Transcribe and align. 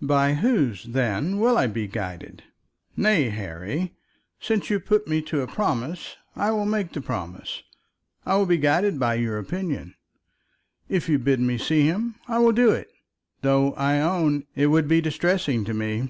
"By 0.00 0.32
whose, 0.32 0.84
then, 0.84 1.38
will 1.38 1.58
I 1.58 1.66
be 1.66 1.86
guided? 1.86 2.42
Nay, 2.96 3.28
Harry, 3.28 3.94
since 4.40 4.70
you 4.70 4.80
put 4.80 5.06
me 5.06 5.20
to 5.24 5.42
a 5.42 5.46
promise, 5.46 6.16
I 6.34 6.50
will 6.52 6.64
make 6.64 6.94
the 6.94 7.02
promise. 7.02 7.62
I 8.24 8.36
will 8.36 8.46
be 8.46 8.56
guided 8.56 8.98
by 8.98 9.16
your 9.16 9.36
opinion. 9.36 9.94
If 10.88 11.10
you 11.10 11.18
bid 11.18 11.40
me 11.40 11.58
see 11.58 11.82
him, 11.82 12.14
I 12.26 12.38
will 12.38 12.52
do 12.52 12.70
it, 12.70 12.88
though, 13.42 13.74
I 13.74 14.00
own, 14.00 14.46
it 14.54 14.68
would 14.68 14.88
be 14.88 15.02
distressing 15.02 15.66
to 15.66 15.74
me." 15.74 16.08